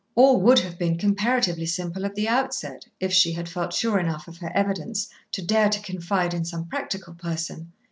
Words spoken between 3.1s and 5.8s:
she had felt sure enough of her evidence to dare to